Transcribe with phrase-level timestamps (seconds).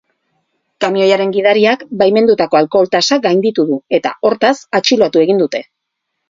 [0.85, 5.63] Kamioiaren gidariak baimendutako alkohol-tasa gainditu du eta, hortaz, atxilotu egin dute.